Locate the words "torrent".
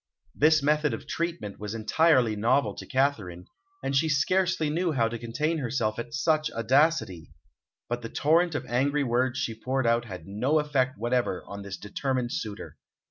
8.09-8.55